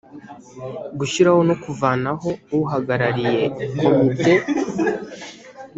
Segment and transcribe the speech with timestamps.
[0.99, 3.41] gushyiraho no kuvanaho uhagarariye
[3.79, 4.33] komite